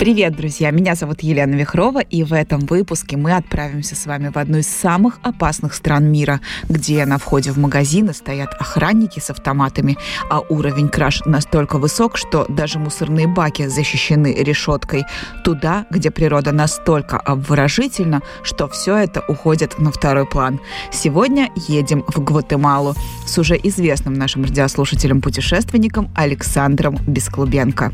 [0.00, 0.70] Привет, друзья!
[0.70, 4.66] Меня зовут Елена Вихрова, и в этом выпуске мы отправимся с вами в одну из
[4.66, 6.40] самых опасных стран мира,
[6.70, 9.98] где на входе в магазины стоят охранники с автоматами,
[10.30, 15.04] а уровень краж настолько высок, что даже мусорные баки защищены решеткой.
[15.44, 20.60] Туда, где природа настолько обворожительна, что все это уходит на второй план.
[20.90, 22.94] Сегодня едем в Гватемалу
[23.26, 27.92] с уже известным нашим радиослушателем-путешественником Александром Бесклубенко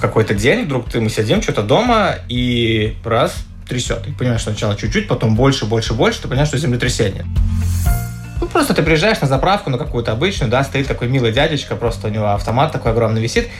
[0.00, 3.34] в какой-то день вдруг ты, мы сидим что-то дома, и раз,
[3.68, 4.02] трясет.
[4.02, 7.26] Ты понимаешь, что сначала чуть-чуть, потом больше, больше, больше, ты понимаешь, что землетрясение.
[8.40, 12.06] Ну, просто ты приезжаешь на заправку, на какую-то обычную, да, стоит такой милый дядечка, просто
[12.06, 13.50] у него автомат такой огромный висит.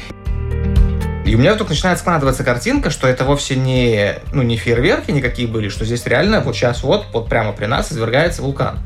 [1.27, 5.47] И у меня вдруг начинает складываться картинка, что это вовсе не, ну, не фейерверки никакие
[5.47, 8.79] были, что здесь реально вот сейчас вот, вот прямо при нас извергается вулкан.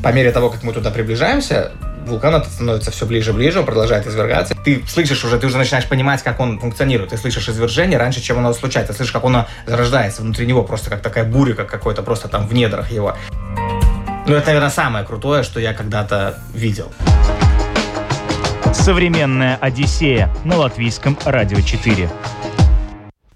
[0.00, 1.72] По мере того, как мы туда приближаемся,
[2.06, 4.54] вулкан этот становится все ближе и ближе, он продолжает извергаться.
[4.64, 7.10] Ты слышишь уже, ты уже начинаешь понимать, как он функционирует.
[7.10, 8.92] Ты слышишь извержение раньше, чем оно случается.
[8.92, 12.46] Ты слышишь, как оно зарождается внутри него, просто как такая буря, как какой-то просто там
[12.46, 13.16] в недрах его.
[14.26, 16.92] Ну, это, наверное, самое крутое, что я когда-то видел.
[18.72, 22.10] Современная Одиссея на латвийском радио 4.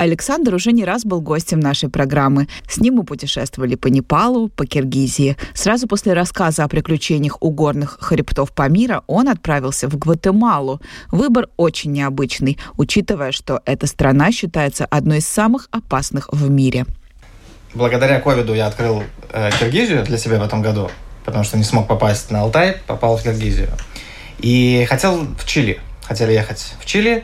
[0.00, 2.48] Александр уже не раз был гостем нашей программы.
[2.66, 5.36] С ним мы путешествовали по Непалу, по Киргизии.
[5.52, 10.80] Сразу после рассказа о приключениях у горных хребтов Памира он отправился в Гватемалу.
[11.12, 16.86] Выбор очень необычный, учитывая, что эта страна считается одной из самых опасных в мире.
[17.74, 19.02] Благодаря ковиду я открыл
[19.34, 20.90] э, Киргизию для себя в этом году,
[21.26, 23.68] потому что не смог попасть на Алтай, попал в Киргизию.
[24.38, 25.78] И хотел в Чили.
[26.04, 27.22] Хотели ехать в Чили,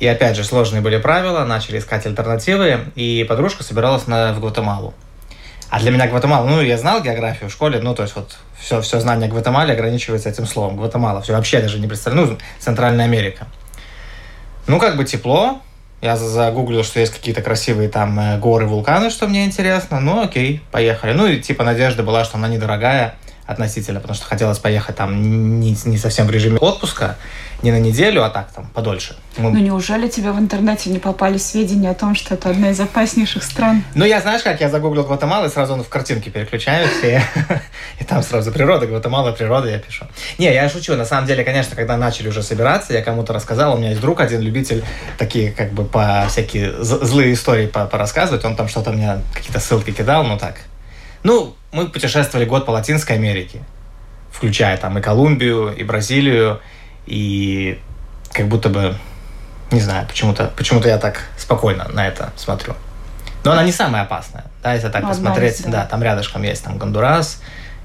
[0.00, 4.94] и опять же, сложные были правила, начали искать альтернативы, и подружка собиралась на, в Гватемалу.
[5.70, 8.82] А для меня Гватемала, ну, я знал географию в школе, ну, то есть вот все,
[8.82, 10.76] все знание Гватемале ограничивается этим словом.
[10.76, 13.46] Гватемала, все вообще даже не представляю, ну, Центральная Америка.
[14.66, 15.60] Ну, как бы тепло,
[16.02, 20.00] я загуглил, что есть какие-то красивые там э, горы, вулканы, что мне интересно.
[20.00, 21.12] Ну, окей, поехали.
[21.12, 23.14] Ну, и типа надежда была, что она недорогая
[23.46, 27.16] относительно, потому что хотелось поехать там не, не совсем в режиме отпуска,
[27.62, 29.16] не на неделю, а так там подольше.
[29.36, 29.50] Мы...
[29.50, 33.42] Ну неужели тебе в интернете не попали сведения о том, что это одна из опаснейших
[33.42, 33.84] стран?
[33.94, 37.20] Ну я знаешь как, я загуглил Гватемалу и сразу в картинке переключаюсь, и,
[38.00, 40.06] и там сразу природа, Гватемала, природа я пишу.
[40.38, 43.78] Не, я шучу, на самом деле, конечно, когда начали уже собираться, я кому-то рассказал, у
[43.78, 44.84] меня есть друг один, любитель
[45.16, 49.92] такие как бы по всякие злые истории по порассказывать, он там что-то мне, какие-то ссылки
[49.92, 50.56] кидал, ну так.
[51.22, 53.60] Ну, мы путешествовали год по Латинской Америке,
[54.30, 56.60] включая там и Колумбию, и Бразилию,
[57.06, 57.78] и
[58.32, 58.96] как будто бы,
[59.70, 62.74] не знаю, почему-то почему я так спокойно на это смотрю.
[63.44, 65.62] Но она не самая опасная, да, если так посмотреть.
[65.64, 65.70] Да.
[65.70, 67.40] да, там рядышком есть там Гондурас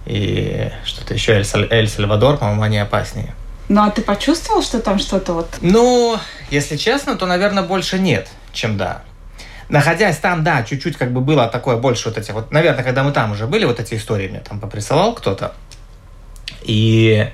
[0.06, 3.34] и что-то еще, Эль-Сальвадор, по-моему, они опаснее.
[3.70, 5.58] Ну, а ты почувствовал, что там что-то вот...
[5.60, 6.18] Ну,
[6.50, 9.02] если честно, то, наверное, больше нет, чем да.
[9.70, 12.52] Находясь там, да, чуть-чуть как бы было такое больше вот этих вот...
[12.52, 15.54] Наверное, когда мы там уже были, вот эти истории мне там поприсылал кто-то.
[16.64, 17.30] И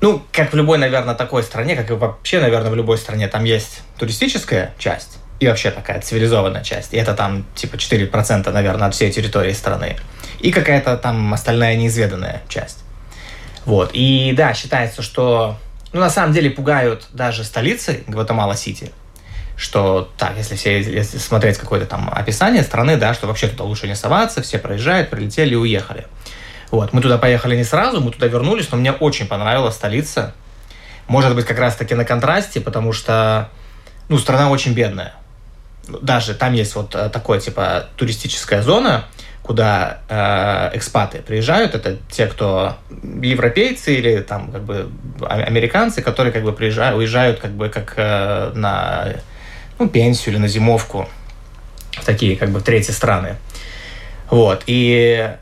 [0.00, 3.44] ну, как в любой, наверное, такой стране, как и вообще, наверное, в любой стране, там
[3.44, 6.94] есть туристическая часть и вообще такая цивилизованная часть.
[6.94, 9.96] И это там типа 4%, наверное, от всей территории страны.
[10.38, 12.78] И какая-то там остальная неизведанная часть.
[13.64, 13.90] Вот.
[13.92, 15.56] И да, считается, что
[15.92, 18.92] ну, на самом деле пугают даже столицы Гватемала-Сити,
[19.60, 23.86] что так, если все если смотреть какое-то там описание страны, да, что вообще туда лучше
[23.88, 26.06] не соваться, все проезжают, прилетели и уехали.
[26.70, 26.94] Вот.
[26.94, 30.32] Мы туда поехали не сразу, мы туда вернулись, но мне очень понравилась столица.
[31.08, 33.50] Может быть, как раз-таки на контрасте, потому что,
[34.08, 35.12] ну, страна очень бедная.
[36.00, 39.04] Даже там есть вот э, такое, типа, туристическая зона,
[39.42, 42.76] куда э, экспаты приезжают, это те, кто
[43.20, 44.88] европейцы или там как бы
[45.20, 49.16] а, американцы, которые как бы приезжают, уезжают как бы как э, на
[49.80, 51.08] ну, пенсию или на зимовку
[51.92, 53.36] в такие как бы третьи страны.
[54.30, 54.62] Вот.
[54.66, 55.34] И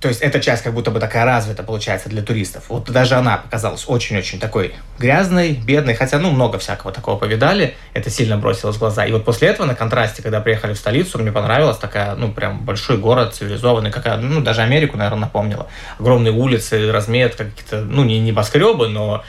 [0.00, 2.64] то есть эта часть как будто бы такая развита получается для туристов.
[2.68, 8.08] Вот даже она показалась очень-очень такой грязной, бедной, хотя, ну, много всякого такого повидали, это
[8.08, 9.04] сильно бросилось в глаза.
[9.04, 12.64] И вот после этого на контрасте, когда приехали в столицу, мне понравилась такая, ну, прям
[12.64, 15.66] большой город, цивилизованный, какая, ну, даже Америку, наверное, напомнила.
[15.98, 19.22] Огромные улицы, разметка, какие-то, ну, не небоскребы, но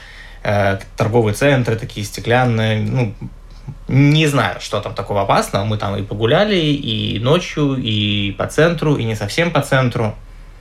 [0.44, 3.14] э, торговые центры такие стеклянные, ну,
[3.92, 5.66] не знаю, что там такого опасного.
[5.66, 10.16] Мы там и погуляли, и ночью, и по центру, и не совсем по центру.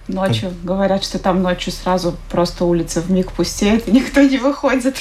[0.09, 4.97] Ночью говорят, что там ночью сразу просто улица в миг пустеет, и никто не выходит.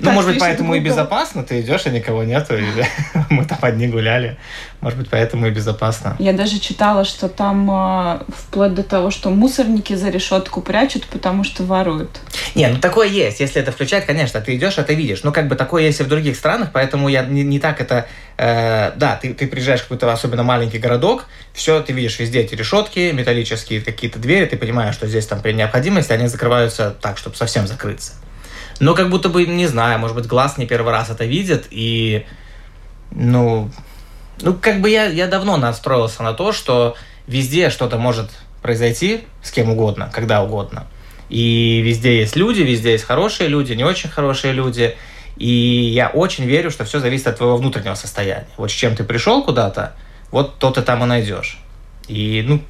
[0.00, 1.44] Ну, Так может быть, поэтому и безопасно.
[1.44, 2.56] Ты идешь, и никого нету.
[2.56, 2.84] или
[3.30, 4.36] Мы там одни гуляли.
[4.80, 6.16] Может быть, поэтому и безопасно.
[6.18, 11.44] Я даже читала, что там э, вплоть до того, что мусорники за решетку прячут, потому
[11.44, 12.20] что воруют.
[12.54, 13.40] Не, ну такое есть.
[13.40, 15.22] Если это включать, конечно, ты идешь, это видишь.
[15.22, 18.06] Ну, как бы такое есть и в других странах, поэтому я не, не так это...
[18.36, 22.54] э, да, ты, ты приезжаешь в какой-то особенно маленький городок, все, ты видишь везде эти
[22.54, 27.36] решетки, металлические какие-то двери, ты понимаешь, что здесь там при необходимости они закрываются так, чтобы
[27.36, 28.12] совсем закрыться.
[28.80, 32.24] Но как будто бы, не знаю, может быть, глаз не первый раз это видит, и,
[33.10, 33.70] ну,
[34.40, 36.96] ну, как бы я, я давно настроился на то, что
[37.26, 38.30] везде что-то может
[38.62, 40.86] произойти с кем угодно, когда угодно.
[41.28, 44.96] И везде есть люди, везде есть хорошие люди, не очень хорошие люди.
[45.36, 48.48] И я очень верю, что все зависит от твоего внутреннего состояния.
[48.56, 49.94] Вот с чем ты пришел куда-то,
[50.30, 51.58] вот то ты там и найдешь.
[52.08, 52.60] И, ну,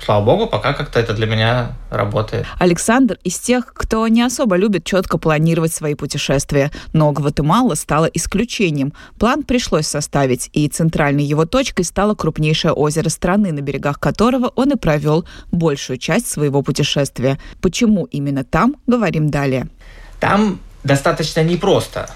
[0.00, 2.46] слава богу, пока как-то это для меня работает.
[2.58, 8.92] Александр из тех, кто не особо любит четко планировать свои путешествия, но Гватемала стала исключением.
[9.18, 14.72] План пришлось составить, и центральной его точкой стало крупнейшее озеро страны, на берегах которого он
[14.72, 17.38] и провел большую часть своего путешествия.
[17.60, 19.68] Почему именно там, говорим далее.
[20.20, 22.08] Там достаточно непросто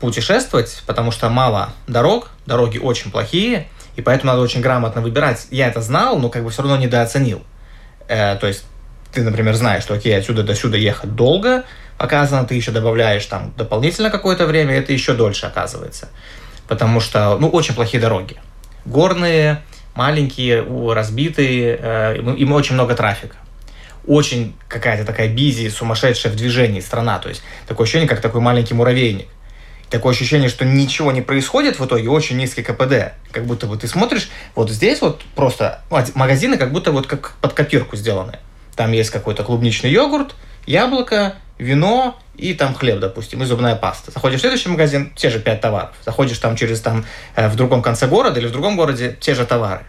[0.00, 3.68] путешествовать, потому что мало дорог, дороги очень плохие,
[3.98, 5.48] и поэтому надо очень грамотно выбирать.
[5.50, 7.42] Я это знал, но как бы все равно недооценил.
[8.06, 8.64] Э, то есть
[9.12, 11.64] ты, например, знаешь, что окей, отсюда до сюда ехать долго,
[11.98, 16.10] показано, ты еще добавляешь там дополнительно какое-то время, это еще дольше оказывается.
[16.68, 18.36] Потому что, ну, очень плохие дороги.
[18.84, 19.62] Горные,
[19.96, 20.64] маленькие,
[20.94, 23.34] разбитые, э, им очень много трафика
[24.06, 27.18] очень какая-то такая бизи, сумасшедшая в движении страна.
[27.18, 29.28] То есть такое ощущение, как такой маленький муравейник.
[29.90, 33.14] Такое ощущение, что ничего не происходит в итоге, очень низкий КПД.
[33.32, 35.82] Как будто бы ты смотришь, вот здесь вот просто
[36.14, 38.38] магазины как будто вот как под копирку сделаны.
[38.76, 40.34] Там есть какой-то клубничный йогурт,
[40.66, 44.10] яблоко, вино и там хлеб, допустим, и зубная паста.
[44.12, 45.90] Заходишь в следующий магазин, те же пять товаров.
[46.04, 47.04] Заходишь там через там
[47.34, 49.84] э, в другом конце города или в другом городе, те же товары.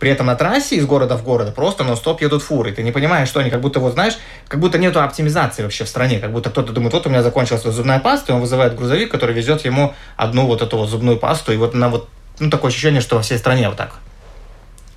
[0.00, 2.72] При этом на трассе из города в город просто нон-стоп едут фуры.
[2.72, 4.16] Ты не понимаешь, что они как будто, вот знаешь,
[4.48, 6.18] как будто нету оптимизации вообще в стране.
[6.18, 9.34] Как будто кто-то думает, вот у меня закончилась зубная паста, и он вызывает грузовик, который
[9.34, 11.52] везет ему одну вот эту вот зубную пасту.
[11.52, 12.08] И вот на вот,
[12.38, 13.92] ну, такое ощущение, что во всей стране вот так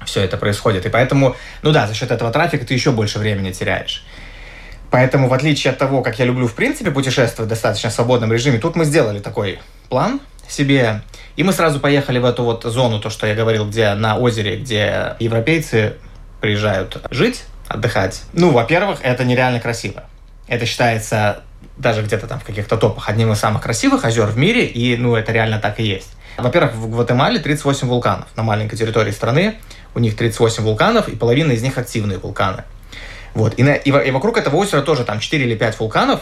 [0.05, 0.85] все это происходит.
[0.85, 4.05] И поэтому, ну да, за счет этого трафика ты еще больше времени теряешь.
[4.89, 8.57] Поэтому, в отличие от того, как я люблю, в принципе, путешествовать в достаточно свободном режиме,
[8.57, 9.59] тут мы сделали такой
[9.89, 11.01] план себе,
[11.35, 14.57] и мы сразу поехали в эту вот зону, то, что я говорил, где на озере,
[14.57, 15.95] где европейцы
[16.41, 18.23] приезжают жить, отдыхать.
[18.33, 20.03] Ну, во-первых, это нереально красиво.
[20.47, 21.41] Это считается
[21.77, 25.15] даже где-то там в каких-то топах одним из самых красивых озер в мире, и, ну,
[25.15, 26.09] это реально так и есть.
[26.37, 29.55] Во-первых, в Гватемале 38 вулканов на маленькой территории страны.
[29.95, 32.63] У них 38 вулканов, и половина из них активные вулканы.
[33.35, 33.53] Вот.
[33.57, 36.21] И, на, и, и вокруг этого озера тоже там 4 или 5 вулканов.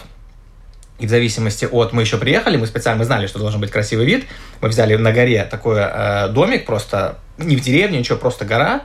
[1.01, 1.93] И в зависимости от...
[1.93, 4.27] Мы еще приехали, мы специально мы знали, что должен быть красивый вид.
[4.61, 8.83] Мы взяли на горе такой э, домик, просто не в деревне, ничего, просто гора,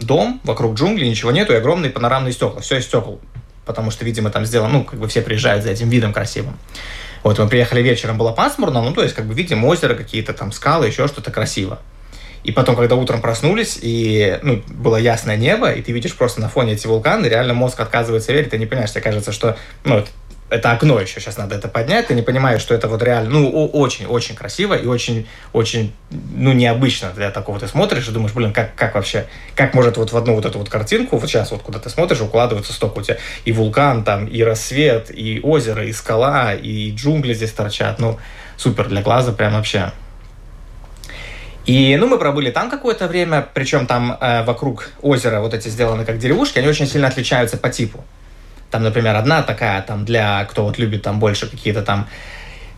[0.00, 2.60] дом, вокруг джунглей, ничего нету, и огромные панорамные стекла.
[2.60, 3.20] Все из стекол.
[3.64, 6.58] Потому что, видимо, там сделано, ну, как бы все приезжают за этим видом красивым.
[7.22, 10.50] Вот мы приехали вечером, было пасмурно, ну, то есть, как бы видим озеро, какие-то там
[10.50, 11.78] скалы, еще что-то красиво.
[12.44, 16.50] И потом, когда утром проснулись, и ну, было ясное небо, и ты видишь просто на
[16.50, 20.10] фоне эти вулканы, реально мозг отказывается верить, ты не понимаешь, тебе кажется, что ну, это,
[20.54, 23.66] это окно еще, сейчас надо это поднять, ты не понимаешь, что это вот реально, ну,
[23.66, 27.58] очень-очень красиво и очень-очень, ну, необычно для такого.
[27.58, 30.58] Ты смотришь и думаешь, блин, как, как вообще, как может вот в одну вот эту
[30.58, 34.26] вот картинку, вот сейчас вот куда ты смотришь, укладывается столько у тебя и вулкан там,
[34.26, 38.18] и рассвет, и озеро, и скала, и джунгли здесь торчат, ну,
[38.56, 39.92] супер для глаза прям вообще.
[41.66, 46.04] И, ну, мы пробыли там какое-то время, причем там э, вокруг озера вот эти сделаны
[46.04, 48.04] как деревушки, они очень сильно отличаются по типу.
[48.74, 52.08] Там, например, одна такая, там, для, кто вот любит там больше какие-то там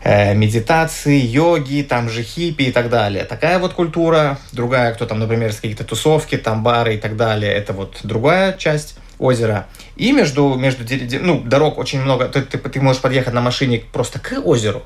[0.03, 3.23] э, медитации, йоги, там же хиппи и так далее.
[3.25, 4.37] Такая вот культура.
[4.51, 8.53] Другая, кто там, например, с какие-то тусовки, там бары и так далее, это вот другая
[8.53, 9.65] часть озера.
[9.95, 10.83] И между, между
[11.19, 12.27] ну, дорог очень много.
[12.27, 14.83] Ты, ты, ты можешь подъехать на машине просто к озеру.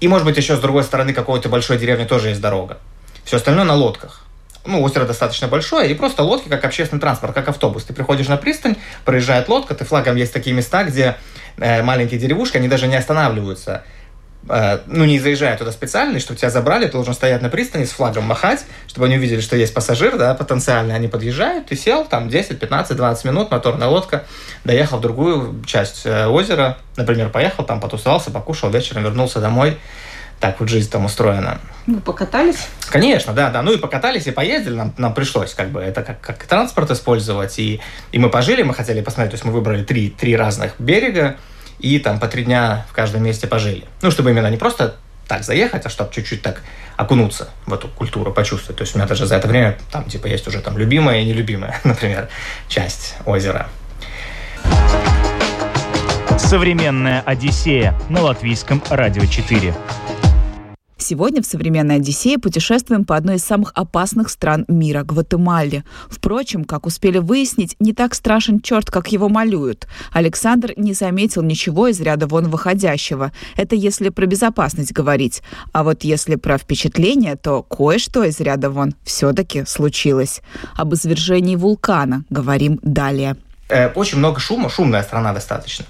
[0.00, 2.78] И, может быть, еще с другой стороны какой-то большой деревни тоже есть дорога.
[3.22, 4.24] Все остальное на лодках.
[4.68, 7.84] Ну, озеро достаточно большое, и просто лодки как общественный транспорт, как автобус.
[7.84, 11.16] Ты приходишь на пристань, проезжает лодка, ты флагом есть такие места, где
[11.56, 13.82] э, маленькие деревушки, они даже не останавливаются.
[14.46, 17.92] Э, ну, не заезжая туда специально, чтобы тебя забрали, ты должен стоять на пристани с
[17.92, 20.94] флагом махать, чтобы они увидели, что есть пассажир, да, потенциальный.
[20.94, 24.24] Они подъезжают, ты сел, там 10, 15, 20 минут, моторная лодка,
[24.64, 29.78] доехал в другую часть э, озера, например, поехал, там потусовался, покушал, вечером вернулся домой,
[30.40, 31.58] Так вот жизнь там устроена.
[31.86, 32.68] Вы покатались?
[32.90, 33.62] Конечно, да, да.
[33.62, 37.58] Ну и покатались, и поездили, нам, нам пришлось как бы это как, как транспорт использовать.
[37.58, 37.80] И,
[38.12, 41.36] и мы пожили, мы хотели посмотреть, то есть мы выбрали три, три разных берега,
[41.80, 43.84] и там по три дня в каждом месте пожили.
[44.02, 46.62] Ну, чтобы именно не просто так заехать, а чтобы чуть-чуть так
[46.96, 48.76] окунуться в эту культуру, почувствовать.
[48.76, 51.24] То есть у меня даже за это время там типа есть уже там любимая и
[51.24, 52.28] нелюбимая, например,
[52.68, 53.68] часть озера.
[56.38, 59.74] Современная Одиссея на латвийском радио 4.
[61.08, 65.82] Сегодня в «Современной Одиссее» путешествуем по одной из самых опасных стран мира– Гватемале.
[66.10, 69.88] Впрочем, как успели выяснить, не так страшен черт, как его малюют.
[70.12, 73.32] Александр не заметил ничего из ряда вон выходящего.
[73.56, 75.42] Это если про безопасность говорить.
[75.72, 80.42] А вот если про впечатление, то кое-что из ряда вон все-таки случилось.
[80.76, 83.38] Об извержении вулкана говорим далее.
[83.70, 85.86] Э, очень много шума, шумная страна достаточно.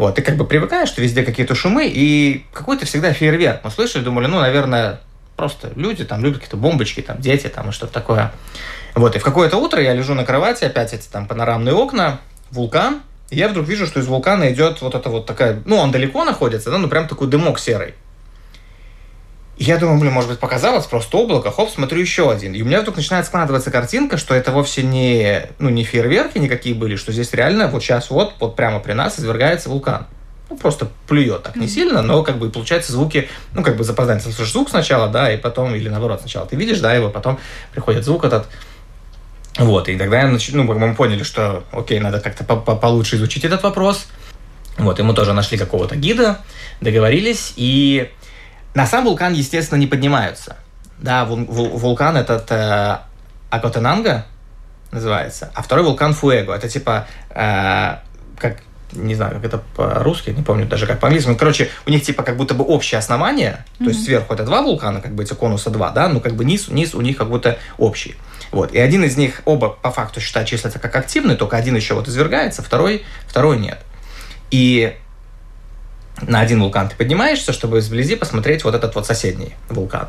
[0.00, 3.60] Вот, ты как бы привыкаешь, что везде какие-то шумы, и какой-то всегда фейерверк.
[3.64, 5.02] Мы слышали, думали, ну, наверное,
[5.36, 8.32] просто люди там любят какие-то бомбочки, там, дети, там, и что-то такое.
[8.94, 12.18] Вот, и в какое-то утро я лежу на кровати, опять эти там панорамные окна,
[12.50, 15.90] вулкан, и я вдруг вижу, что из вулкана идет вот эта вот такая, ну, он
[15.90, 17.92] далеко находится, да, ну, прям такой дымок серый.
[19.60, 22.54] Я думаю, блин, может быть, показалось, просто облако, хоп, смотрю еще один.
[22.54, 26.74] И у меня вдруг начинает складываться картинка, что это вовсе не, ну, не фейерверки никакие
[26.74, 30.06] были, что здесь реально вот сейчас вот, вот прямо при нас извергается вулкан.
[30.48, 34.24] Ну, просто плюет так не сильно, но как бы получается звуки, ну, как бы запоздание.
[34.24, 37.38] Ты слышишь звук сначала, да, и потом, или наоборот, сначала ты видишь, да, его, потом
[37.70, 38.46] приходит звук этот.
[39.58, 40.48] Вот, и тогда я нач...
[40.52, 44.06] ну, мы поняли, что, окей, надо как-то получше изучить этот вопрос.
[44.78, 46.38] Вот, и мы тоже нашли какого-то гида,
[46.80, 48.10] договорились, и
[48.74, 50.56] на сам вулкан, естественно, не поднимаются.
[50.98, 52.98] Да, вул, вул, вулкан этот э,
[53.50, 54.26] Акотенанга
[54.92, 56.52] называется, а второй вулкан Фуэго.
[56.52, 57.96] Это типа, э,
[58.36, 58.58] как,
[58.92, 61.28] не знаю, как это по-русски, не помню даже как по-английски.
[61.28, 63.84] Ну, короче, у них типа как будто бы общее основание, mm-hmm.
[63.84, 66.44] то есть сверху это два вулкана, как бы эти конуса два, да, ну как бы
[66.44, 68.16] низ, низ у них как будто общий.
[68.52, 68.72] Вот.
[68.72, 72.08] И один из них, оба по факту считают, числятся как активный, только один еще вот
[72.08, 73.78] извергается, второй, второй нет.
[74.50, 74.96] И
[76.22, 80.08] на один вулкан ты поднимаешься, чтобы вблизи посмотреть вот этот вот соседний вулкан.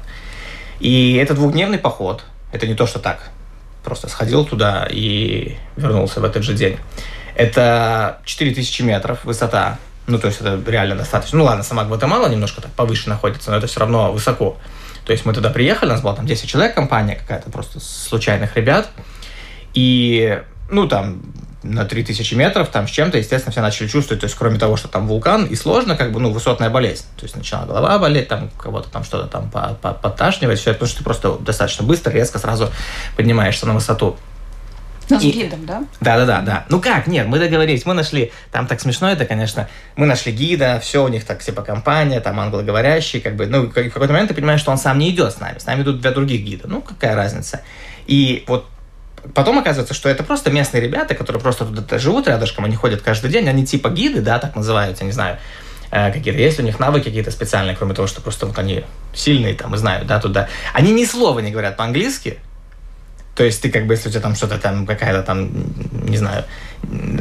[0.80, 2.26] И это двухдневный поход.
[2.52, 3.30] Это не то, что так.
[3.84, 6.78] Просто сходил туда и вернулся в этот же день.
[7.36, 9.78] Это 4000 метров высота.
[10.08, 11.38] Ну, то есть это реально достаточно.
[11.38, 14.58] Ну, ладно, сама Гватемала немножко так повыше находится, но это все равно высоко.
[15.06, 18.56] То есть мы туда приехали, у нас было там 10 человек, компания какая-то просто случайных
[18.56, 18.90] ребят.
[19.74, 21.22] И, ну, там
[21.64, 24.88] на 3000 метров, там с чем-то, естественно, все начали чувствовать, то есть кроме того, что
[24.88, 27.06] там вулкан, и сложно, как бы, ну, высотная болезнь.
[27.18, 30.98] То есть начала голова болеть, там кого-то там что-то там подташнивать, все это, потому что
[30.98, 32.72] ты просто достаточно быстро, резко сразу
[33.16, 34.18] поднимаешься на высоту.
[35.10, 35.32] Ну, с и...
[35.32, 35.84] гидом, да?
[36.00, 36.66] Да, да, да, да.
[36.70, 40.80] Ну как, нет, мы договорились, мы нашли, там так смешно это, конечно, мы нашли гида,
[40.80, 44.34] все у них так, типа, компания, там, англоговорящий, как бы, ну, в какой-то момент ты
[44.34, 46.82] понимаешь, что он сам не идет с нами, с нами идут для других гидов, ну,
[46.82, 47.62] какая разница.
[48.08, 48.66] И вот
[49.34, 53.30] Потом оказывается, что это просто местные ребята, которые просто тут живут рядышком, они ходят каждый
[53.30, 55.38] день, они типа гиды, да, так называются, не знаю,
[55.92, 59.54] э, какие-то, есть у них навыки какие-то специальные, кроме того, что просто вот они сильные
[59.54, 60.50] там и знают, да, туда.
[60.74, 62.40] Они ни слова не говорят по-английски,
[63.36, 65.50] то есть ты как бы, если у тебя там что-то там, какая-то там,
[65.92, 66.44] не знаю,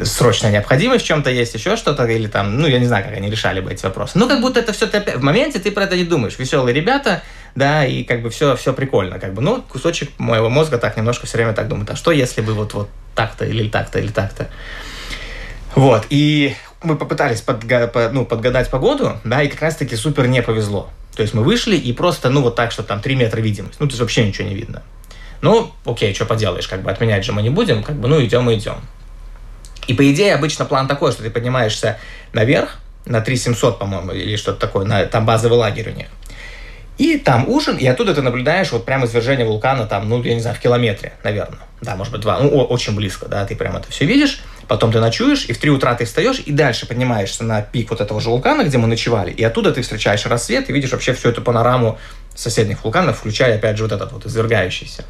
[0.03, 3.29] срочная необходимость в чем-то есть, еще что-то, или там, ну, я не знаю, как они
[3.29, 4.17] решали бы эти вопросы.
[4.17, 6.37] Ну, как будто это все, ты, в моменте ты про это не думаешь.
[6.37, 7.23] Веселые ребята,
[7.55, 11.27] да, и как бы все, все прикольно, как бы, ну, кусочек моего мозга так немножко
[11.27, 14.49] все время так думает, а что если бы вот, вот так-то, или так-то, или так-то.
[15.75, 20.41] Вот, и мы попытались подга- по, ну, подгадать погоду, да, и как раз-таки супер не
[20.41, 20.89] повезло.
[21.15, 23.79] То есть мы вышли и просто, ну, вот так, что там 3 метра видимость.
[23.79, 24.81] Ну, то есть вообще ничего не видно.
[25.41, 28.49] Ну, окей, что поделаешь, как бы отменять же мы не будем, как бы, ну, идем
[28.49, 28.77] и идем.
[29.87, 31.99] И по идее обычно план такой, что ты поднимаешься
[32.33, 36.07] наверх, на 3700, по-моему, или что-то такое, на, там базовый лагерь у них.
[36.97, 40.39] И там ужин, и оттуда ты наблюдаешь вот прямо извержение вулкана, там, ну, я не
[40.39, 41.59] знаю, в километре, наверное.
[41.81, 42.39] Да, может быть, два.
[42.39, 44.41] Ну, очень близко, да, ты прямо это все видишь.
[44.67, 47.99] Потом ты ночуешь, и в три утра ты встаешь, и дальше поднимаешься на пик вот
[47.99, 49.31] этого же вулкана, где мы ночевали.
[49.31, 51.97] И оттуда ты встречаешь рассвет, и видишь вообще всю эту панораму
[52.35, 55.03] соседних вулканов, включая, опять же, вот этот вот извергающийся.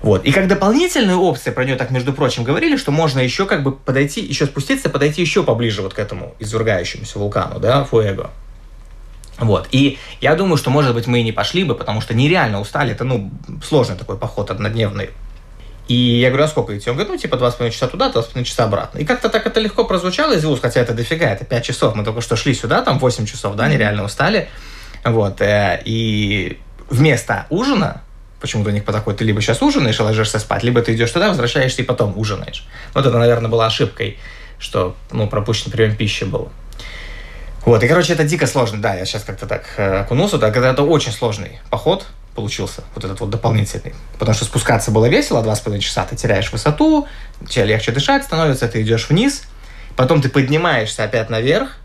[0.00, 0.24] Вот.
[0.24, 3.72] И как дополнительная опция, про нее так, между прочим, говорили, что можно еще как бы
[3.72, 8.30] подойти, еще спуститься, подойти еще поближе вот к этому извергающемуся вулкану, да, Фуэго.
[9.38, 9.68] Вот.
[9.72, 12.92] И я думаю, что, может быть, мы и не пошли бы, потому что нереально устали.
[12.92, 13.30] Это, ну,
[13.66, 15.10] сложный такой поход однодневный.
[15.88, 16.88] И я говорю, а сколько идти?
[16.88, 18.98] Он говорит, ну, типа, 2,5 часа туда, 2,5 часа обратно.
[18.98, 21.94] И как-то так это легко прозвучало из уст, хотя это дофига, это 5 часов.
[21.94, 24.48] Мы только что шли сюда, там 8 часов, да, нереально устали.
[25.04, 25.42] Вот.
[25.42, 28.02] Э, и вместо ужина
[28.40, 31.10] почему-то у них по такой, ты либо сейчас ужинаешь и ложишься спать, либо ты идешь
[31.10, 32.66] туда, возвращаешься и потом ужинаешь.
[32.92, 34.18] Вот это, наверное, была ошибкой,
[34.58, 36.50] что, ну, пропущен прием пищи был.
[37.64, 38.80] Вот, и, короче, это дико сложно.
[38.80, 43.20] Да, я сейчас как-то так э, окунулся, когда это очень сложный поход получился, вот этот
[43.20, 43.94] вот дополнительный.
[44.18, 47.06] Потому что спускаться было весело, два с половиной часа ты теряешь высоту,
[47.48, 49.44] тебе легче дышать становится, ты идешь вниз,
[49.96, 51.78] потом ты поднимаешься опять наверх,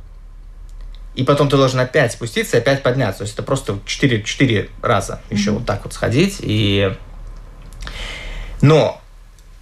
[1.15, 3.19] и потом ты должен опять спуститься и опять подняться.
[3.19, 5.53] То есть это просто 4, 4 раза еще mm-hmm.
[5.53, 6.37] вот так вот сходить.
[6.39, 6.95] И...
[8.61, 9.01] Но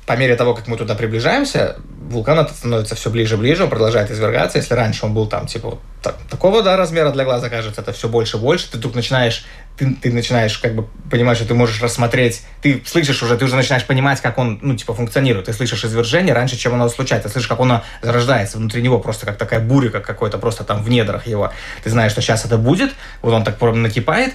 [0.07, 1.75] по мере того, как мы туда приближаемся,
[2.09, 4.57] вулкан становится все ближе и ближе, он продолжает извергаться.
[4.57, 7.91] Если раньше он был там, типа, вот так, такого да, размера для глаза, кажется, это
[7.91, 9.45] все больше и больше, ты вдруг начинаешь,
[9.77, 13.57] ты, ты начинаешь как бы понимать, что ты можешь рассмотреть, ты слышишь уже, ты уже
[13.57, 15.47] начинаешь понимать, как он, ну, типа, функционирует.
[15.47, 17.27] Ты слышишь извержение раньше, чем оно случается.
[17.27, 20.83] Ты слышишь, как оно зарождается внутри него, просто как такая буря, как какой-то просто там
[20.83, 21.51] в недрах его.
[21.83, 24.33] Ты знаешь, что сейчас это будет, вот он так накипает,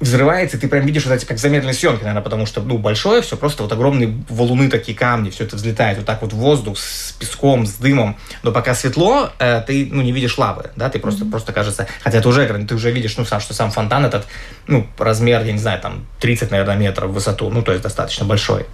[0.00, 3.20] взрывается, и ты прям видишь вот эти, как замедленной съемки, наверное, потому что, ну, большое
[3.20, 6.78] все, просто вот огромные валуны такие камни, все это взлетает вот так вот в воздух
[6.78, 10.98] с песком, с дымом, но пока светло, э, ты, ну, не видишь лавы, да, ты
[11.00, 11.30] просто, mm-hmm.
[11.30, 14.26] просто кажется, хотя это уже ты уже видишь, ну, сам, что сам фонтан этот,
[14.66, 18.24] ну, размер, я не знаю, там, 30, наверное, метров в высоту, ну, то есть достаточно
[18.24, 18.66] большой.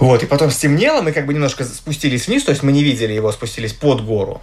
[0.00, 3.12] Вот, и потом стемнело, мы как бы немножко спустились вниз, то есть мы не видели
[3.12, 4.40] его, спустились под гору,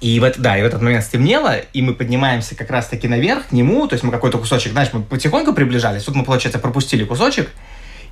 [0.00, 3.52] и в, да, и в этот момент стемнело, и мы поднимаемся как раз-таки наверх к
[3.52, 7.50] нему, то есть мы какой-то кусочек, знаешь, мы потихоньку приближались, тут мы, получается, пропустили кусочек,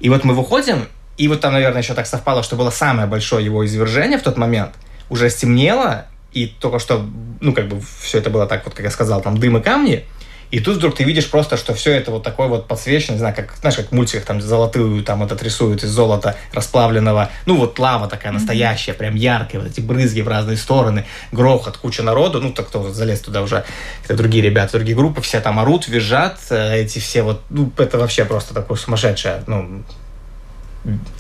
[0.00, 3.45] и вот мы выходим, и вот там, наверное, еще так совпало, что было самое большое
[3.45, 4.75] его извержение в тот момент,
[5.09, 7.07] уже стемнело, и только что,
[7.40, 10.04] ну, как бы все это было так вот, как я сказал, там дым и камни,
[10.50, 13.35] и тут вдруг ты видишь просто, что все это вот такое вот подсвечено, не знаю,
[13.35, 17.31] как, знаешь, как в мультиках там золотую там этот рисуют из золота расплавленного.
[17.45, 22.02] Ну вот лава такая настоящая, прям яркая, вот эти брызги в разные стороны, грохот, куча
[22.02, 22.40] народу.
[22.40, 23.64] Ну, так кто залез туда уже,
[24.05, 27.99] это другие ребята, другие группы, все там орут, визжат, э, эти все вот, ну, это
[27.99, 29.85] вообще просто такое сумасшедшая, ну,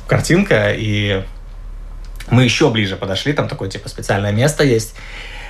[0.06, 1.22] картинка, и
[2.30, 4.94] мы еще ближе подошли, там такое, типа, специальное место есть,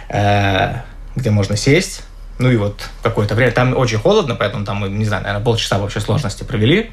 [0.08, 0.74] э,
[1.14, 2.02] где можно сесть,
[2.38, 3.52] ну и вот какое-то время.
[3.52, 6.90] Там очень холодно, поэтому там мы, не знаю, наверное, полчаса вообще сложности провели.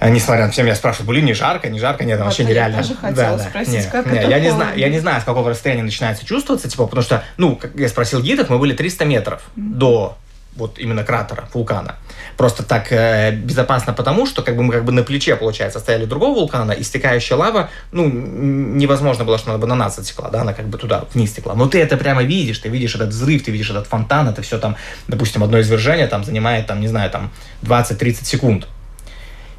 [0.00, 2.76] А, несмотря на все, меня спрашивают, были не жарко, не жарко, нет, вот вообще нереально.
[2.76, 5.20] Я тоже хотела да, спросить, нет, как нет, это я не знаю, Я не знаю,
[5.20, 8.72] с какого расстояния начинается чувствоваться, типа, потому что, ну, как я спросил гидов, мы были
[8.72, 9.74] 300 метров mm-hmm.
[9.74, 10.16] до
[10.56, 11.96] вот именно кратера, вулкана.
[12.36, 16.04] Просто так э, безопасно потому, что как бы мы как бы на плече, получается, стояли
[16.04, 20.42] другого вулкана, и стекающая лава, ну, невозможно было, что она бы на нас затекла, да,
[20.42, 21.54] она как бы туда вниз текла.
[21.54, 24.58] Но ты это прямо видишь, ты видишь этот взрыв, ты видишь этот фонтан, это все
[24.58, 24.76] там,
[25.08, 27.30] допустим, одно извержение там занимает, там, не знаю, там
[27.62, 28.66] 20-30 секунд.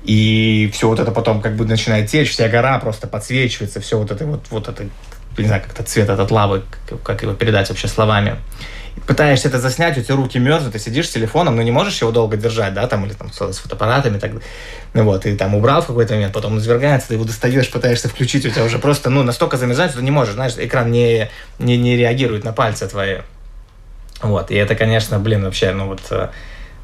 [0.04, 4.12] И все вот это потом как бы начинает течь, вся гора просто подсвечивается, все вот
[4.12, 4.86] это вот, вот это,
[5.38, 6.64] не знаю, как-то цвет этот лавы,
[7.04, 8.38] как его передать вообще словами
[9.08, 12.12] пытаешься это заснять, у тебя руки мерзнут, ты сидишь с телефоном, но не можешь его
[12.12, 14.32] долго держать, да, там, или там с фотоаппаратами, так,
[14.94, 18.10] ну вот, и там убрал в какой-то момент, потом он извергается, ты его достаешь, пытаешься
[18.10, 21.30] включить, у тебя уже просто, ну, настолько замерзает, что ты не можешь, знаешь, экран не,
[21.60, 23.18] не, не реагирует на пальцы твои.
[24.22, 26.30] Вот, и это, конечно, блин, вообще, ну вот, э,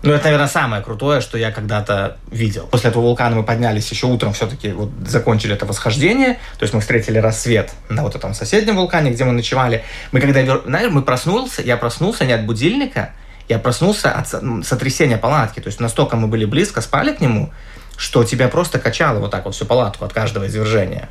[0.04, 2.68] ну, это, наверное, самое крутое, что я когда-то видел.
[2.68, 6.36] После этого вулкана мы поднялись еще утром, все-таки вот закончили это восхождение.
[6.58, 9.84] То есть мы встретили рассвет на вот этом соседнем вулкане, где мы ночевали.
[10.12, 13.14] Мы когда, знаешь, мы проснулся, я проснулся не от будильника,
[13.50, 14.28] я проснулся от
[14.66, 15.62] сотрясения палатки.
[15.62, 17.52] То есть настолько мы были близко, спали к нему,
[17.98, 21.10] что тебя просто качало вот так вот всю палатку от каждого извержения.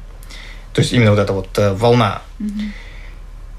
[0.73, 2.23] То есть именно вот эта вот э, волна.
[2.39, 2.71] Mm-hmm.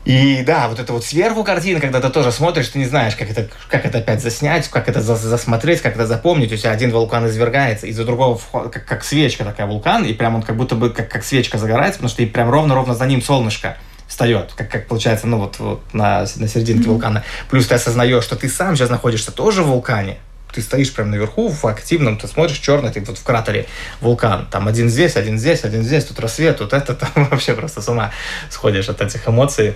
[0.08, 3.30] И да, вот это вот сверху картина, когда ты тоже смотришь, ты не знаешь, как
[3.30, 6.50] это, как это опять заснять, как это засмотреть, как это запомнить.
[6.54, 10.43] У тебя один вулкан извергается, из-за другого, как, как свечка такая вулкан, и прям он
[10.43, 13.76] как будто бы как, как свечка загорается, потому что и прям ровно-ровно за ним солнышко
[14.08, 16.91] встает, как, как получается, ну вот, вот на, на серединке mm-hmm.
[16.93, 17.26] вулкана.
[17.50, 20.20] Плюс ты осознаешь, что ты сам сейчас находишься тоже в вулкане,
[20.54, 23.65] ты стоишь прямо наверху, в активном, ты смотришь черный, ты вот в кратере
[24.00, 24.48] вулкан.
[24.50, 27.89] Там один здесь, один здесь, один здесь, тут рассвет, тут это, там вообще просто с
[27.89, 28.12] ума
[28.50, 29.76] сходишь от этих эмоций.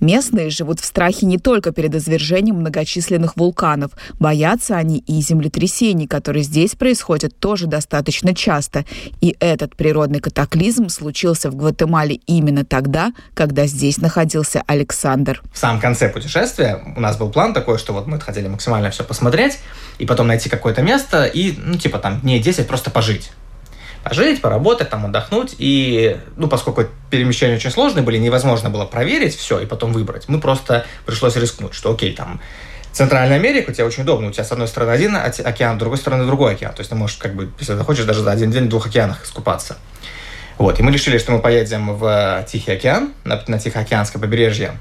[0.00, 3.92] Местные живут в страхе не только перед извержением многочисленных вулканов.
[4.18, 8.84] Боятся они и землетрясений, которые здесь происходят тоже достаточно часто.
[9.20, 15.42] И этот природный катаклизм случился в Гватемале именно тогда, когда здесь находился Александр.
[15.52, 19.04] В самом конце путешествия у нас был план такой, что вот мы хотели максимально все
[19.04, 19.58] посмотреть,
[19.98, 23.30] и потом найти какое-то место и, ну, типа там дней 10 просто пожить
[24.04, 25.54] пожить, поработать, там отдохнуть.
[25.58, 30.28] И, ну, поскольку перемещения очень сложные были, невозможно было проверить все и потом выбрать.
[30.28, 32.40] Мы просто пришлось рискнуть, что окей, там
[32.92, 34.28] Центральная Америка, у тебя очень удобно.
[34.28, 36.72] У тебя с одной стороны один океан, с другой стороны другой океан.
[36.72, 39.24] То есть ты можешь, как бы, если захочешь, даже за один день в двух океанах
[39.24, 39.76] искупаться.
[40.58, 40.78] Вот.
[40.78, 44.78] И мы решили, что мы поедем в Тихий океан, на, на Тихоокеанское побережье.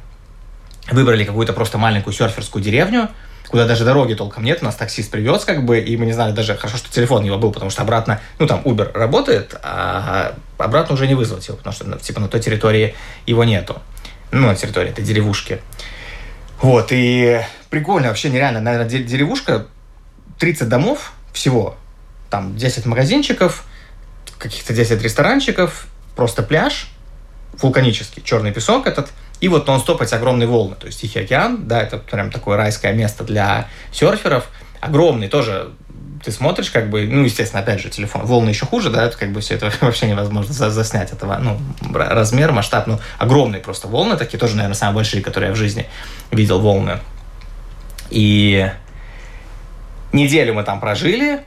[0.91, 3.09] Выбрали какую-то просто маленькую серферскую деревню,
[3.53, 6.55] куда даже дороги толком нет, нас таксист привез, как бы, и мы не знали даже,
[6.55, 11.05] хорошо, что телефон его был, потому что обратно, ну, там, Uber работает, а обратно уже
[11.05, 12.95] не вызвать его, потому что, типа, на той территории
[13.27, 13.79] его нету.
[14.31, 15.61] Ну, на территории этой деревушки.
[16.63, 18.59] Вот, и прикольно, вообще нереально.
[18.59, 19.67] Наверное, деревушка,
[20.39, 21.77] 30 домов всего,
[22.31, 23.65] там 10 магазинчиков,
[24.39, 25.85] каких-то 10 ресторанчиков,
[26.15, 26.87] просто пляж,
[27.61, 29.11] вулканический, черный песок этот,
[29.43, 32.93] и вот нон-стоп эти огромные волны, то есть Тихий океан, да, это прям такое райское
[32.93, 34.47] место для серферов,
[34.79, 35.71] огромный тоже
[36.23, 39.33] ты смотришь, как бы, ну, естественно, опять же, телефон, волны еще хуже, да, это как
[39.33, 41.59] бы все это вообще невозможно заснять этого, ну,
[41.93, 45.87] размер, масштаб, ну, огромные просто волны такие, тоже, наверное, самые большие, которые я в жизни
[46.31, 46.99] видел волны.
[48.11, 48.71] И
[50.13, 51.41] неделю мы там прожили,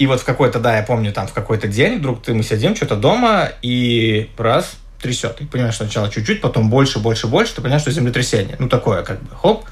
[0.00, 2.74] и вот в какой-то, да, я помню, там в какой-то день вдруг ты, мы сидим
[2.74, 5.36] что-то дома, и раз, трясет.
[5.36, 8.56] Ты понимаешь, что сначала чуть-чуть, потом больше, больше, больше, ты понимаешь, что землетрясение.
[8.58, 9.64] Ну, такое как бы, хоп,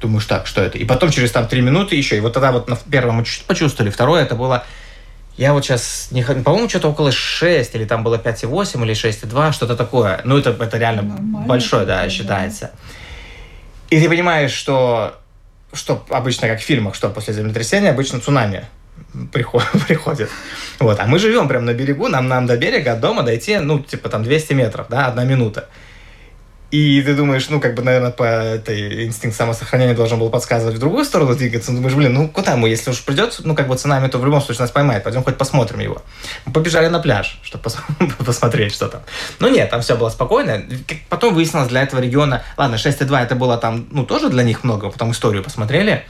[0.00, 0.78] думаешь, так, что это?
[0.78, 2.16] И потом через там три минуты еще.
[2.16, 4.64] И вот тогда вот на первом мы чуть-чуть почувствовали, второе это было
[5.36, 9.74] я вот сейчас, не, по-моему, что-то около 6, или там было 5,8, или 6,2, что-то
[9.74, 10.20] такое.
[10.24, 12.70] Ну, это, это реально Нормально, большое, да, считается.
[13.90, 15.16] И ты понимаешь, что,
[15.72, 18.66] что обычно, как в фильмах, что после землетрясения обычно цунами
[19.32, 20.30] приходит.
[20.78, 20.98] Вот.
[21.00, 24.08] А мы живем прямо на берегу, нам, нам до берега, от дома дойти, ну, типа
[24.08, 25.68] там 200 метров, да, одна минута.
[26.74, 30.80] И ты думаешь, ну, как бы, наверное, по этой инстинкт самосохранения должен был подсказывать в
[30.80, 31.70] другую сторону двигаться.
[31.70, 32.68] Ну, думаешь, блин, ну, куда мы?
[32.68, 35.04] Если уж придет, ну, как бы цунами, то в любом случае нас поймает.
[35.04, 36.02] Пойдем хоть посмотрим его.
[36.46, 37.70] Мы побежали на пляж, чтобы
[38.26, 39.02] посмотреть, что там.
[39.38, 40.64] Ну, нет, там все было спокойно.
[41.08, 42.42] Потом выяснилось, для этого региона...
[42.56, 46.04] Ладно, 6,2 это было там, ну, тоже для них много, потом историю посмотрели.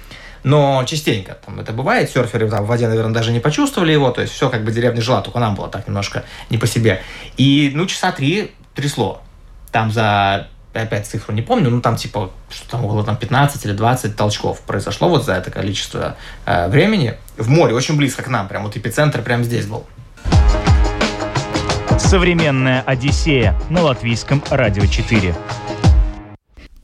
[0.45, 4.21] Но частенько там это бывает, серферы там в воде, наверное, даже не почувствовали его, то
[4.21, 7.03] есть все как бы деревня жила, только нам было так немножко не по себе.
[7.39, 9.23] И, ну, часа три трясло.
[9.73, 13.73] Там за опять цифру не помню, ну там типа, что там около там, 15 или
[13.73, 17.15] 20 толчков произошло вот за это количество э, времени.
[17.37, 19.87] В море, очень близко к нам, прям вот эпицентр прям здесь был.
[21.99, 25.35] Современная Одиссея на латвийском радио 4.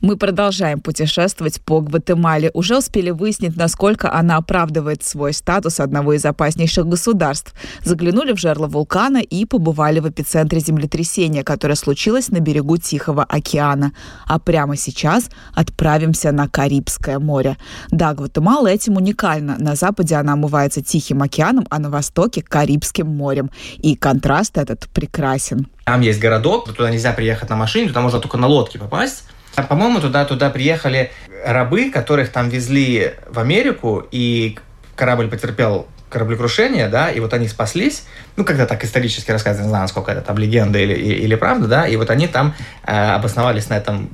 [0.00, 2.50] Мы продолжаем путешествовать по Гватемале.
[2.54, 7.52] Уже успели выяснить, насколько она оправдывает свой статус одного из опаснейших государств.
[7.84, 13.92] Заглянули в жерло вулкана и побывали в эпицентре землетрясения, которое случилось на берегу Тихого океана.
[14.26, 17.58] А прямо сейчас отправимся на Карибское море.
[17.90, 19.56] Да, Гватемала этим уникальна.
[19.58, 23.50] На западе она омывается Тихим океаном, а на востоке– Карибским морем.
[23.76, 25.66] И контраст этот прекрасен.
[25.84, 29.24] Там есть городок, туда нельзя приехать на машине, туда можно только на лодке попасть.
[29.54, 31.12] По-моему, туда, туда приехали
[31.44, 34.58] рабы, которых там везли в Америку, и
[34.96, 38.04] корабль потерпел кораблекрушение, да, и вот они спаслись,
[38.36, 41.86] ну, когда так исторически рассказывают, не знаю, насколько это там легенда или, или правда, да,
[41.86, 44.10] и вот они там э, обосновались на этом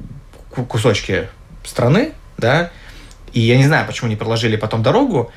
[0.69, 1.29] кусочке
[1.65, 2.71] страны, да,
[3.33, 5.33] и я не знаю, почему не проложили потом дорогу,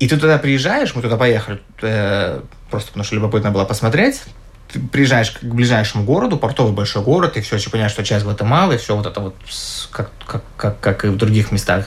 [0.00, 4.22] и ты туда приезжаешь, мы туда поехали, э, просто потому что любопытно было посмотреть,
[4.72, 8.78] ты приезжаешь к ближайшему городу, портовый большой город, и все еще понимаешь, что часть Гватемалы,
[8.78, 9.34] все вот это вот,
[9.90, 11.86] как, как, как, как и в других местах,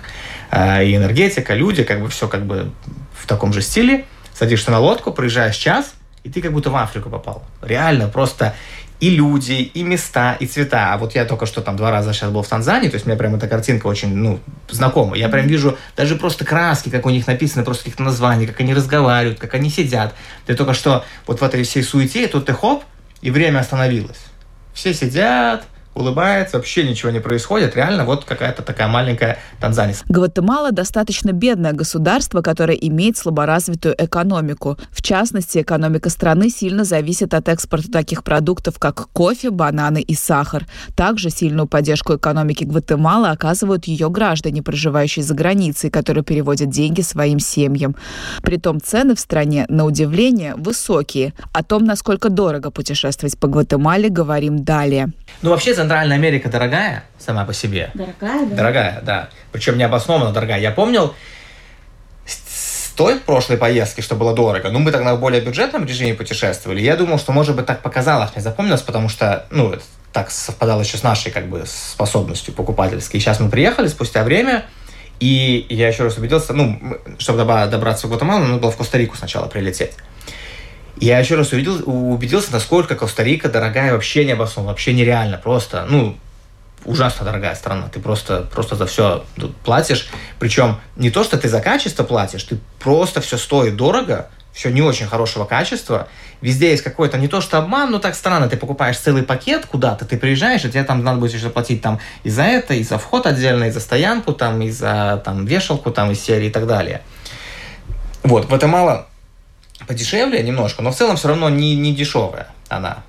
[0.52, 2.72] а, и энергетика, люди, как бы все как бы
[3.16, 4.06] в таком же стиле.
[4.34, 5.94] Садишься на лодку, проезжаешь час,
[6.24, 7.44] и ты как будто в Африку попал.
[7.62, 8.56] Реально, просто
[9.04, 10.94] и люди, и места, и цвета.
[10.94, 13.18] А вот я только что там два раза сейчас был в Танзании, то есть мне
[13.18, 14.40] прям эта картинка очень, ну,
[14.70, 15.18] знакома.
[15.18, 18.74] Я прям вижу даже просто краски, как у них написано, просто каких-то названий, как они
[18.74, 20.16] разговаривают, как они сидят.
[20.46, 22.86] Ты только что вот в этой всей суете, тут ты хоп,
[23.22, 24.22] и время остановилось.
[24.74, 27.76] Все сидят, улыбается, вообще ничего не происходит.
[27.76, 29.96] Реально вот какая-то такая маленькая Танзания.
[30.10, 34.78] Гватемала достаточно бедное государство, которое имеет слаборазвитую экономику.
[34.92, 40.66] В частности, экономика страны сильно зависит от экспорта таких продуктов, как кофе, бананы и сахар.
[40.96, 47.40] Также сильную поддержку экономики Гватемалы оказывают ее граждане, проживающие за границей, которые переводят деньги своим
[47.40, 47.96] семьям.
[48.42, 51.34] Притом цены в стране, на удивление, высокие.
[51.54, 55.12] О том, насколько дорого путешествовать по Гватемале, говорим далее.
[55.42, 57.92] Ну, вообще, Центральная Америка дорогая сама по себе.
[57.94, 58.56] Дорогая, да?
[58.56, 59.30] Дорогая, да.
[59.52, 60.62] Причем необоснованно дорогая.
[60.62, 61.14] Я помнил
[62.26, 66.80] с той прошлой поездки, что было дорого, ну, мы тогда в более бюджетном режиме путешествовали.
[66.80, 70.80] Я думал, что, может быть, так показалось, мне запомнилось, потому что, ну, это так совпадало
[70.80, 73.20] еще с нашей, как бы, способностью покупательской.
[73.20, 74.64] И сейчас мы приехали спустя время,
[75.20, 76.80] и я еще раз убедился, ну,
[77.18, 79.92] чтобы добраться в Гватемалу, нужно было в Коста-Рику сначала прилететь.
[80.98, 86.18] Я еще раз увидел, убедился, насколько Коста-Рика дорогая вообще не обоснованно, вообще нереально, просто, ну,
[86.86, 87.90] ужасно дорогая страна.
[87.90, 89.26] Ты просто, просто за все
[89.64, 90.10] платишь.
[90.40, 94.82] Причем не то, что ты за качество платишь, ты просто все стоит дорого, все не
[94.82, 96.08] очень хорошего качества.
[96.42, 98.48] Везде есть какой-то не то что обман, но так странно.
[98.48, 102.00] Ты покупаешь целый пакет куда-то, ты приезжаешь, и тебе там надо будет еще платить там
[102.24, 105.90] и за это, и за вход отдельно, и за стоянку, там, и за там, вешалку
[105.90, 107.02] там, из серии и так далее.
[108.24, 109.08] Вот, Гватемала
[109.88, 113.04] подешевле немножко, но в целом все равно не, не дешевая она.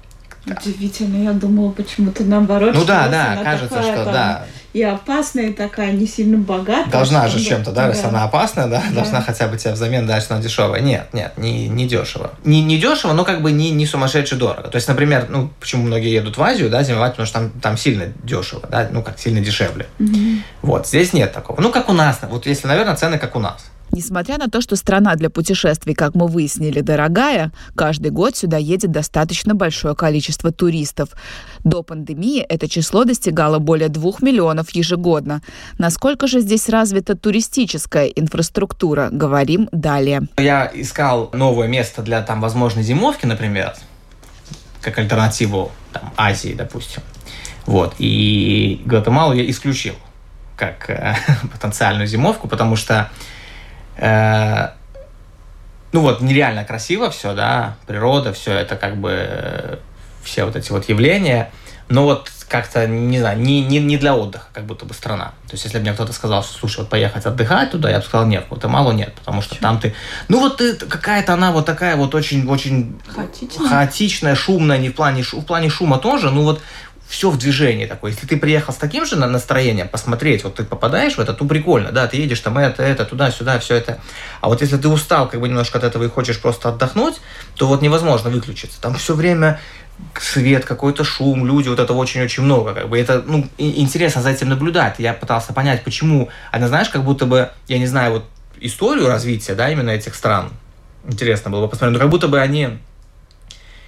[0.46, 2.74] Удивительно, я думала почему-то наоборот.
[2.74, 4.44] Ну да, да, кажется, что там, да.
[4.74, 6.90] и опасная, и такая не сильно богатая.
[6.90, 8.08] Должна же чем-то, да, раз Да.
[8.10, 8.94] она опасная, да, Да.
[8.94, 10.82] должна хотя бы тебе взамен дать, что она дешевая.
[10.82, 12.32] Нет, нет, не, не дешево.
[12.44, 14.68] Не, не дешево, но как бы не, не сумасшедше дорого.
[14.68, 17.78] То есть, например, ну, почему многие едут в Азию, да, зимовать, потому что там, там
[17.78, 19.86] сильно дешево, да, ну, как сильно дешевле.
[19.98, 20.42] Мгм.
[20.60, 21.58] Вот, здесь нет такого.
[21.58, 23.64] Ну, как у нас, вот если, наверное, цены как у нас.
[23.94, 28.90] Несмотря на то, что страна для путешествий, как мы выяснили, дорогая, каждый год сюда едет
[28.90, 31.10] достаточно большое количество туристов.
[31.62, 35.42] До пандемии это число достигало более двух миллионов ежегодно.
[35.78, 40.22] Насколько же здесь развита туристическая инфраструктура, говорим далее.
[40.38, 43.74] Я искал новое место для там возможной зимовки, например,
[44.80, 47.02] как альтернативу там, Азии, допустим.
[47.64, 47.94] Вот.
[47.98, 49.94] И Гватемалу я исключил
[50.56, 51.14] как э,
[51.52, 53.10] потенциальную зимовку, потому что
[55.92, 59.76] ну вот нереально красиво все, да, природа, все это как бы э,
[60.22, 61.50] все вот эти вот явления,
[61.88, 65.32] но вот как-то, не знаю, не, не, не для отдыха, как будто бы страна.
[65.46, 68.04] То есть, если бы мне кто-то сказал, что, слушай, вот поехать отдыхать туда, я бы
[68.04, 69.94] сказал, нет, вот мало нет, потому что там ты...
[70.28, 73.68] Ну, вот ты, какая-то она вот такая вот очень, очень Хаотично.
[73.68, 76.60] хаотичная, шумная, не в плане, шу- в плане шума тоже, ну вот
[77.08, 78.12] все в движении такое.
[78.12, 81.44] Если ты приехал с таким же на- настроением посмотреть, вот ты попадаешь в это, то
[81.44, 83.98] прикольно, да, ты едешь там это, это, туда-сюда, все это.
[84.40, 87.20] А вот если ты устал как бы немножко от этого и хочешь просто отдохнуть,
[87.56, 88.80] то вот невозможно выключиться.
[88.80, 89.60] Там все время
[90.18, 92.74] свет, какой-то шум, люди, вот этого очень-очень много.
[92.74, 94.96] Как бы это, ну, интересно за этим наблюдать.
[94.98, 96.30] Я пытался понять, почему.
[96.50, 98.24] Она, знаешь, как будто бы, я не знаю, вот
[98.60, 100.50] историю развития, да, именно этих стран.
[101.06, 101.94] Интересно было бы посмотреть.
[101.94, 102.78] Но как будто бы они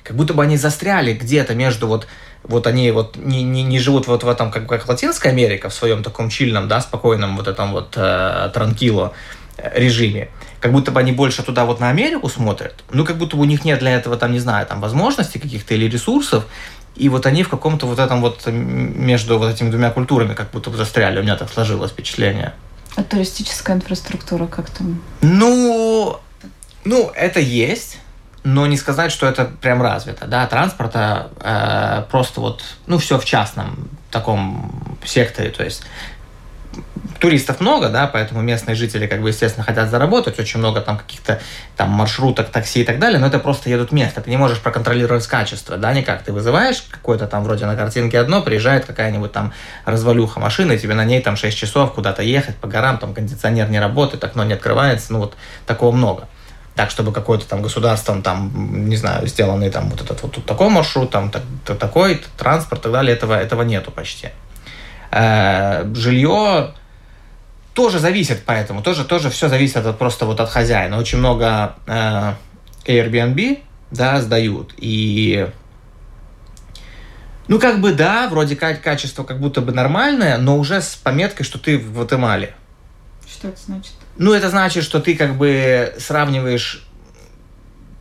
[0.06, 2.06] как будто бы они застряли где-то между вот
[2.48, 5.74] вот они вот не, не, не живут вот в этом, как, как Латинская Америка, в
[5.74, 9.12] своем таком чильном, да, спокойном вот этом вот э, транкило
[9.56, 10.28] э, режиме.
[10.60, 12.74] Как будто бы они больше туда вот на Америку смотрят.
[12.90, 15.74] Ну, как будто бы у них нет для этого, там, не знаю, там, возможностей каких-то
[15.74, 16.44] или ресурсов.
[16.94, 20.70] И вот они в каком-то вот этом вот между вот этими двумя культурами как будто
[20.70, 21.20] бы застряли.
[21.20, 22.54] У меня так сложилось впечатление.
[22.96, 25.02] А туристическая инфраструктура как там?
[25.20, 26.18] Ну,
[26.84, 27.98] ну, это есть,
[28.46, 30.28] но не сказать, что это прям развито.
[30.28, 35.50] Да, транспорта э, просто вот, ну, все в частном таком секторе.
[35.50, 35.82] То есть
[37.18, 41.40] туристов много, да, поэтому местные жители, как бы, естественно, хотят заработать, очень много там каких-то
[41.76, 45.26] там маршруток, такси и так далее, но это просто едут место, ты не можешь проконтролировать
[45.26, 49.54] качество, да, никак, ты вызываешь какой-то там вроде на картинке одно, приезжает какая-нибудь там
[49.86, 53.80] развалюха машины, тебе на ней там 6 часов куда-то ехать по горам, там кондиционер не
[53.80, 56.28] работает, окно не открывается, ну вот такого много.
[56.76, 60.68] Так, чтобы какой-то там государством, там, не знаю, сделанный там вот этот вот тут такой
[60.68, 64.28] маршрут, там так- та- такой транспорт и так далее, этого, этого нету почти.
[65.10, 66.74] Э, жилье
[67.72, 70.98] тоже зависит поэтому, тоже, тоже все зависит от, просто вот от хозяина.
[70.98, 72.34] Очень много э,
[72.84, 75.48] Airbnb, да, сдают, и
[77.48, 81.46] ну, как бы, да, вроде как качество как будто бы нормальное, но уже с пометкой,
[81.46, 82.54] что ты в Гватемале.
[83.26, 83.92] Что это значит?
[84.18, 86.86] Ну, это значит, что ты как бы сравниваешь,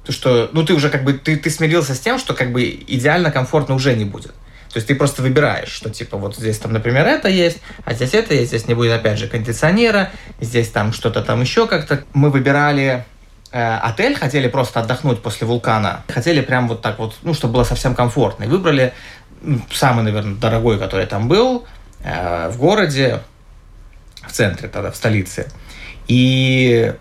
[0.07, 3.31] что, ну, ты уже как бы, ты, ты смирился с тем, что как бы идеально
[3.31, 4.33] комфортно уже не будет.
[4.75, 8.13] То есть ты просто выбираешь, что типа вот здесь там, например, это есть, а здесь
[8.13, 12.03] это есть, здесь не будет опять же кондиционера, здесь там что-то там еще как-то.
[12.13, 13.05] Мы выбирали
[13.53, 17.63] э, отель, хотели просто отдохнуть после вулкана, хотели прям вот так вот, ну, чтобы было
[17.63, 18.43] совсем комфортно.
[18.43, 18.93] И выбрали
[19.41, 21.65] ну, самый, наверное, дорогой, который там был,
[22.03, 23.21] э, в городе,
[24.27, 25.47] в центре тогда, в столице.
[26.07, 26.93] И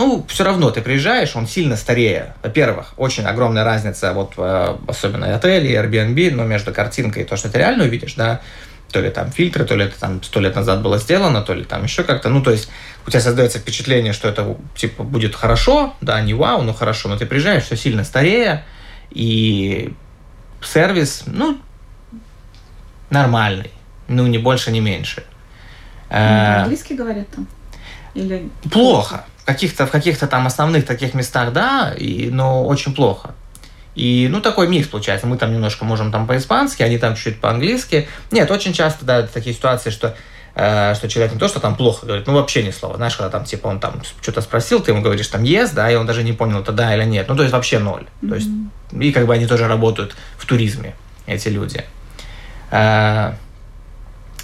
[0.00, 2.34] ну, все равно ты приезжаешь, он сильно старее.
[2.42, 7.36] Во-первых, очень огромная разница, вот э, особенно отели, и Airbnb, но между картинкой и то,
[7.36, 8.40] что ты реально увидишь, да,
[8.90, 11.64] то ли там фильтры, то ли это там сто лет назад было сделано, то ли
[11.64, 12.30] там еще как-то.
[12.30, 12.70] Ну, то есть
[13.06, 17.18] у тебя создается впечатление, что это типа будет хорошо, да, не вау, но хорошо, но
[17.18, 18.64] ты приезжаешь, все сильно старее,
[19.10, 19.92] и
[20.62, 21.58] сервис, ну,
[23.10, 23.70] нормальный,
[24.08, 25.24] ну, не больше, не меньше.
[26.08, 27.46] Э, По-английски говорят там?
[28.14, 28.50] Или...
[28.70, 29.24] Плохо.
[29.38, 33.34] В каких-то, в каких-то там основных таких местах, да, и, но очень плохо.
[33.94, 35.26] И, ну, такой микс получается.
[35.26, 38.08] Мы там немножко можем там по-испански, они там чуть-чуть по-английски.
[38.30, 40.14] Нет, очень часто, да, такие ситуации, что,
[40.54, 42.96] э, что человек не то, что там плохо говорит, ну, вообще ни слова.
[42.96, 45.96] Знаешь, когда там, типа, он там что-то спросил, ты ему говоришь там yes, да, и
[45.96, 47.28] он даже не понял, это да или нет.
[47.28, 48.06] Ну, то есть вообще ноль.
[48.26, 48.48] То есть,
[48.92, 50.94] и как бы они тоже работают в туризме,
[51.26, 51.84] эти люди.
[52.70, 53.32] Э,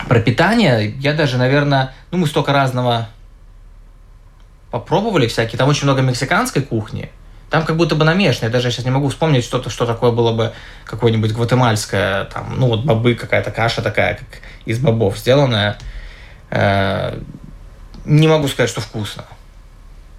[0.08, 3.08] про питание я даже, наверное, ну, мы столько разного
[4.78, 5.58] попробовали всякие.
[5.58, 7.10] Там очень много мексиканской кухни.
[7.50, 8.46] Там как будто бы намешано.
[8.46, 10.52] Я даже сейчас не могу вспомнить что-то, что такое было бы
[10.84, 15.78] какое-нибудь гватемальское, там, ну вот бобы, какая-то каша такая, как из бобов сделанная.
[16.50, 17.18] Э,
[18.04, 19.24] Не могу сказать, что вкусно.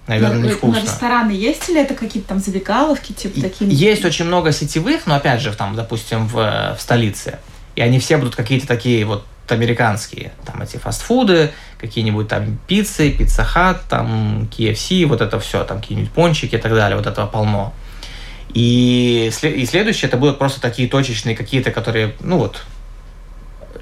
[0.08, 0.82] Наверное, Но- не но вкусно.
[0.82, 3.70] рестораны есть или это какие-то там забегаловки, типа такие?
[3.72, 6.34] Есть очень много сетевых, но опять же, там, допустим, в,
[6.78, 7.40] в столице.
[7.76, 13.44] И они все будут какие-то такие вот американские, там эти фастфуды, какие-нибудь там пиццы, пицца
[13.44, 17.74] хат, там KFC, вот это все, там какие-нибудь пончики и так далее, вот этого полно.
[18.54, 22.64] И, и следующее, это будут просто такие точечные какие-то, которые, ну вот,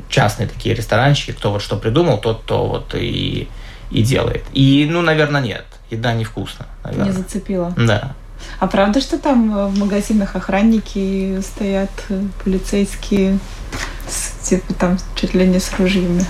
[0.09, 3.47] частные такие ресторанчики, кто вот что придумал, тот то вот и,
[3.91, 4.43] и делает.
[4.53, 5.65] И, ну, наверное, нет.
[5.89, 6.65] Еда невкусна.
[6.83, 7.05] Наверное.
[7.07, 7.73] Не зацепила.
[7.77, 8.15] Да.
[8.59, 13.39] А правда, что там э, в магазинах охранники стоят, э, полицейские,
[14.07, 16.25] с, типа там чуть ли не с ружьями?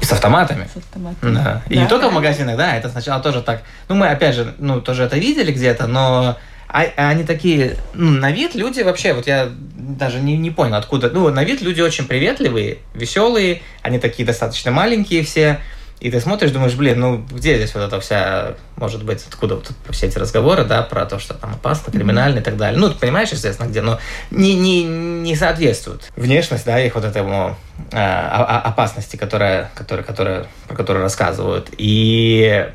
[0.00, 0.68] И с автоматами.
[0.72, 1.34] С автоматами.
[1.34, 1.62] Да.
[1.68, 3.62] И Да, не только в магазинах, да, это сначала тоже так.
[3.88, 6.36] Ну, мы опять же, ну, тоже это видели где-то, но
[6.68, 10.76] а, а они такие, ну, на вид люди вообще, вот я даже не, не понял,
[10.76, 11.10] откуда.
[11.10, 15.60] Ну, на вид люди очень приветливые, веселые, они такие достаточно маленькие все.
[16.00, 19.70] И ты смотришь, думаешь, блин, ну где здесь вот эта вся, может быть, откуда вот
[19.90, 22.80] все эти разговоры, да, про то, что там опасно, криминально и так далее.
[22.80, 23.98] Ну, ты понимаешь, естественно, где, но
[24.30, 26.10] не, не, не соответствует.
[26.16, 27.56] Внешность, да, их вот этому
[27.92, 31.68] э, опасности, которая, которая, которая, про которую рассказывают.
[31.76, 32.66] И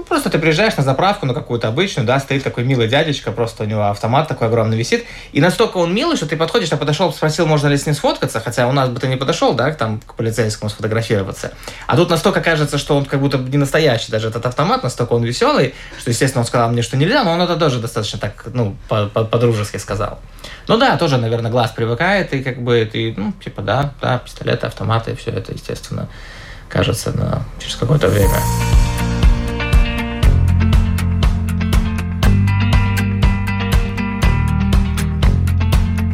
[0.00, 3.64] ну, просто ты приезжаешь на заправку, на какую-то обычную, да, стоит такой милый дядечка, просто
[3.64, 7.12] у него автомат такой огромный висит, и настолько он милый, что ты подходишь, я подошел,
[7.12, 10.00] спросил, можно ли с ним сфоткаться, хотя у нас бы ты не подошел, да, там,
[10.00, 11.52] к полицейскому сфотографироваться.
[11.86, 15.22] А тут настолько кажется, что он как будто не настоящий, даже этот автомат, настолько он
[15.22, 18.76] веселый, что, естественно, он сказал мне, что нельзя, но он это тоже достаточно так, ну,
[18.88, 20.18] по- по- по-дружески сказал.
[20.66, 24.66] Ну да, тоже, наверное, глаз привыкает, и как бы ты, ну, типа, да, да, пистолеты,
[24.66, 26.08] автоматы, все это, естественно,
[26.70, 28.40] кажется на, через какое-то время.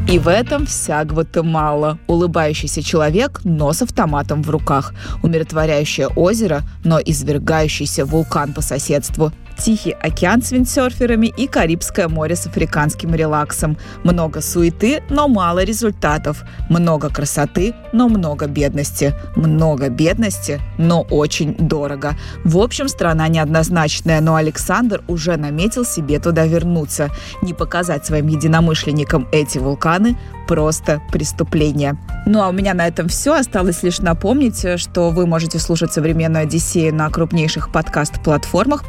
[0.08, 1.98] И в этом вся Гватемала.
[2.06, 4.94] Улыбающийся человек, но с автоматом в руках.
[5.24, 9.32] Умиротворяющее озеро, но извергающийся вулкан по соседству.
[9.58, 13.76] Тихий океан с виндсерферами и Карибское море с африканским релаксом.
[14.04, 16.44] Много суеты, но мало результатов.
[16.68, 19.14] Много красоты, но много бедности.
[19.34, 22.16] Много бедности, но очень дорого.
[22.44, 27.10] В общем, страна неоднозначная, но Александр уже наметил себе туда вернуться.
[27.42, 31.96] Не показать своим единомышленникам эти вулканы– просто преступление.
[32.24, 33.34] Ну а у меня на этом все.
[33.34, 38.86] Осталось лишь напомнить, что вы можете слушать «Современную Одиссею» на крупнейших подкаст-платформах.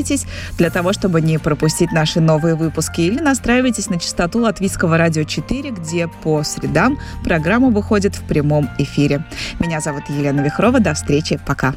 [0.00, 3.02] Подписывайтесь для того, чтобы не пропустить наши новые выпуски.
[3.02, 9.22] Или настраивайтесь на частоту Латвийского радио 4, где по средам программа выходит в прямом эфире.
[9.58, 10.80] Меня зовут Елена Вихрова.
[10.80, 11.38] До встречи.
[11.46, 11.74] Пока.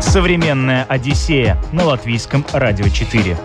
[0.00, 3.36] Современная Одиссея на латвийском радио 4.